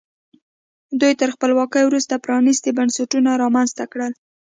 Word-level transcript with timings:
دوی 0.99 1.13
تر 1.21 1.29
خپلواکۍ 1.35 1.83
وروسته 1.85 2.21
پرانیستي 2.25 2.71
بنسټونه 2.77 3.31
رامنځته 3.43 3.83
کړل. 3.91 4.13